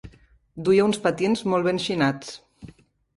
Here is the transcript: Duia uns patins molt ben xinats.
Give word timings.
Duia 0.69 0.85
uns 0.87 0.99
patins 1.03 1.43
molt 1.53 1.67
ben 1.67 1.81
xinats. 1.83 2.33